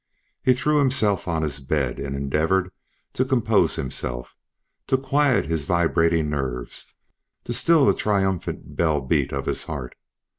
[0.41, 2.71] He threw himself on his bed, and endeavored
[3.13, 4.35] to compose himself,
[4.87, 6.87] to quiet his vibrating nerves,
[7.43, 9.93] to still the triumphant bell beat of his heart.